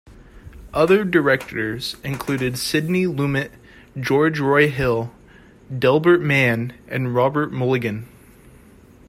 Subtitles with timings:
[0.73, 3.51] Other directors included Sidney Lumet,
[3.99, 5.13] George Roy Hill,
[5.77, 8.07] Delbert Mann, and Robert Mulligan.